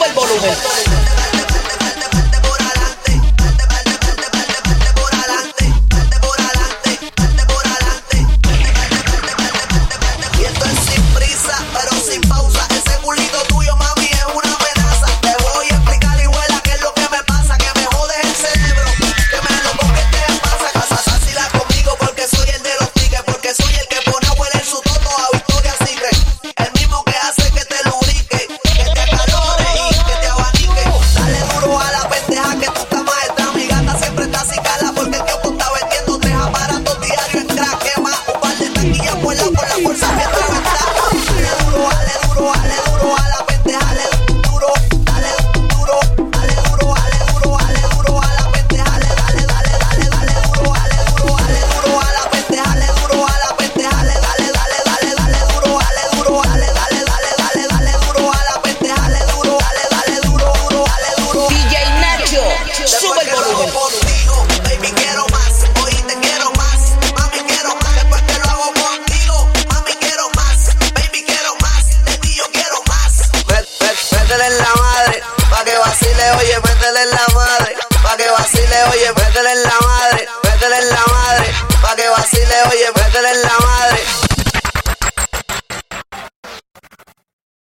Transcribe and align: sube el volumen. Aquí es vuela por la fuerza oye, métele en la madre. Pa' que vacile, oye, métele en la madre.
sube 0.00 0.06
el 0.06 0.14
volumen. 0.14 1.49
Aquí 38.80 38.98
es 39.06 39.22
vuela 39.22 39.42
por 39.44 39.68
la 39.68 39.74
fuerza 39.82 40.39
oye, 76.38 76.56
métele 76.64 77.02
en 77.02 77.10
la 77.10 77.34
madre. 77.34 77.74
Pa' 78.02 78.16
que 78.16 78.28
vacile, 78.30 78.76
oye, 78.92 79.12
métele 79.16 79.52
en 79.52 79.62
la 79.62 79.86
madre. 79.86 79.89